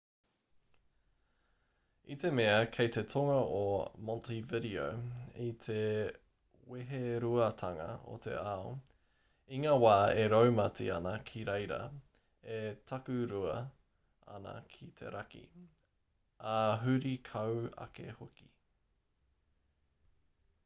i 2.13 2.15
te 2.21 2.29
mea 2.37 2.61
kei 2.77 2.87
te 2.93 3.01
tonga 3.11 3.33
a 3.57 3.65
montevideo 4.07 4.85
i 5.43 5.49
te 5.65 5.83
weheruatanga 6.71 7.85
o 8.15 8.17
te 8.27 8.33
ao 8.53 8.71
i 9.59 9.61
ngā 9.65 9.75
wā 9.85 9.93
e 10.23 10.25
raumati 10.35 10.89
ana 10.97 11.13
ki 11.29 11.45
reira 11.51 11.79
e 12.57 12.59
takurua 12.95 13.55
ana 14.39 14.55
ki 14.75 14.89
te 15.03 15.13
raki 15.19 15.45
ā 16.57 16.57
huri 16.89 17.15
kau 17.33 17.63
ake 17.89 18.09
hoki 18.23 18.51